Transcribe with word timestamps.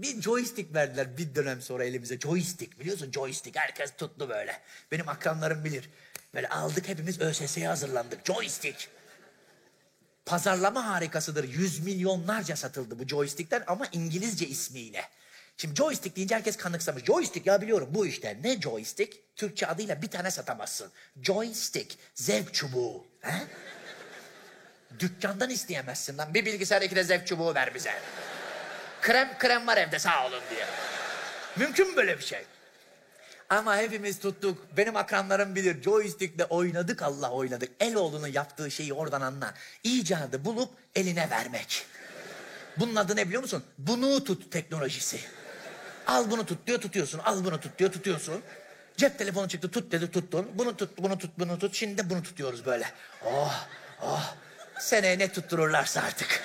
Bir 0.00 0.22
joystick 0.22 0.74
verdiler 0.74 1.18
bir 1.18 1.34
dönem 1.34 1.62
sonra 1.62 1.84
elimize. 1.84 2.18
Joystick 2.18 2.80
biliyorsun 2.80 3.12
joystick. 3.12 3.58
Herkes 3.58 3.90
tuttu 3.96 4.28
böyle. 4.28 4.60
Benim 4.92 5.08
akranlarım 5.08 5.64
bilir. 5.64 5.90
Böyle 6.34 6.48
aldık 6.48 6.88
hepimiz 6.88 7.20
ÖSS'ye 7.20 7.68
hazırlandık. 7.68 8.26
Joystick. 8.26 8.88
Pazarlama 10.26 10.86
harikasıdır. 10.86 11.44
Yüz 11.44 11.78
milyonlarca 11.78 12.56
satıldı 12.56 12.98
bu 12.98 13.08
joystickten 13.08 13.64
ama 13.66 13.86
İngilizce 13.92 14.46
ismiyle. 14.46 15.02
Şimdi 15.56 15.74
joystick 15.74 16.16
deyince 16.16 16.34
herkes 16.34 16.56
kanıksamış. 16.56 17.04
Joystick 17.04 17.46
ya 17.46 17.62
biliyorum 17.62 17.88
bu 17.92 18.06
işte. 18.06 18.38
Ne 18.42 18.60
joystick? 18.60 19.36
Türkçe 19.36 19.66
adıyla 19.66 20.02
bir 20.02 20.10
tane 20.10 20.30
satamazsın. 20.30 20.90
Joystick. 21.22 21.98
Zevk 22.14 22.54
çubuğu. 22.54 23.06
He? 23.20 23.46
Dükkandan 24.98 25.50
isteyemezsin 25.50 26.18
lan. 26.18 26.34
Bir 26.34 26.46
bilgisayar 26.46 26.82
iki 26.82 26.96
de 26.96 27.04
zevk 27.04 27.26
çubuğu 27.26 27.54
ver 27.54 27.74
bize. 27.74 27.94
Krem 29.06 29.38
krem 29.38 29.66
var 29.66 29.76
evde 29.76 29.98
sağ 29.98 30.26
olun 30.26 30.40
diye. 30.50 30.66
Mümkün 31.56 31.90
mü 31.90 31.96
böyle 31.96 32.18
bir 32.18 32.24
şey? 32.24 32.44
Ama 33.48 33.76
hepimiz 33.76 34.18
tuttuk. 34.18 34.76
Benim 34.76 34.96
akranlarım 34.96 35.54
bilir. 35.54 35.82
Joystick'le 35.82 36.46
oynadık 36.50 37.02
Allah 37.02 37.30
oynadık. 37.30 37.70
Eloğlu'nun 37.80 38.26
yaptığı 38.26 38.70
şeyi 38.70 38.92
oradan 38.92 39.20
anla. 39.20 39.54
İcadı 39.84 40.44
bulup 40.44 40.70
eline 40.94 41.30
vermek. 41.30 41.86
Bunun 42.76 42.96
adı 42.96 43.16
ne 43.16 43.26
biliyor 43.26 43.42
musun? 43.42 43.64
Bunu 43.78 44.24
tut 44.24 44.52
teknolojisi. 44.52 45.20
Al 46.06 46.30
bunu 46.30 46.46
tut 46.46 46.66
diyor 46.66 46.80
tutuyorsun. 46.80 47.18
Al 47.18 47.44
bunu 47.44 47.60
tut 47.60 47.78
diyor 47.78 47.92
tutuyorsun. 47.92 48.42
Cep 48.96 49.18
telefonu 49.18 49.48
çıktı 49.48 49.70
tut 49.70 49.92
dedi 49.92 50.10
tuttun. 50.10 50.50
Bunu 50.54 50.76
tut 50.76 50.98
bunu 50.98 51.18
tut 51.18 51.30
bunu 51.38 51.58
tut. 51.58 51.74
Şimdi 51.74 51.98
de 51.98 52.10
bunu 52.10 52.22
tutuyoruz 52.22 52.66
böyle. 52.66 52.90
Oh 53.24 53.66
oh. 54.02 54.34
Seneye 54.78 55.18
ne 55.18 55.32
tuttururlarsa 55.32 56.02
artık. 56.02 56.42